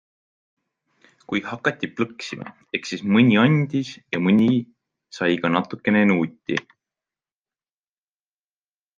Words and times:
Kui 1.31 1.41
hakati 1.49 1.89
plõksima, 1.97 2.47
eks 2.79 2.91
siis 2.93 3.03
mõni 3.15 3.37
andis 3.41 3.91
ja 4.15 4.21
mõni 4.29 4.47
sai 5.17 5.37
ka 5.43 5.51
natukene 5.57 6.01
nuuti. 6.13 6.57